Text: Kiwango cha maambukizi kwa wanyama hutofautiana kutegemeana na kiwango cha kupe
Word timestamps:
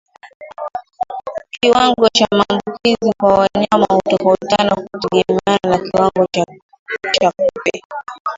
Kiwango 1.51 2.09
cha 2.09 2.27
maambukizi 2.35 3.13
kwa 3.21 3.33
wanyama 3.33 3.85
hutofautiana 3.89 4.75
kutegemeana 4.75 5.59
na 5.63 5.77
kiwango 5.79 6.25
cha 7.11 7.31
kupe 7.31 7.81